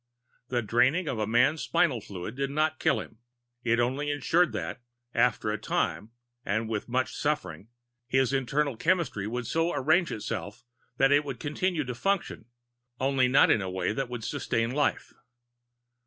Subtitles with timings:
[0.47, 3.19] The draining of a man's spinal fluid did not kill him.
[3.63, 4.81] It only insured that,
[5.13, 6.09] after a time
[6.43, 7.67] and with much suffering,
[8.07, 10.63] his internal chemistry would so arrange itself
[10.97, 12.45] that it would continue to function,
[12.99, 15.13] only not in a way that would sustain life.